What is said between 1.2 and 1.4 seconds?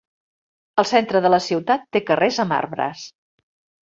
de la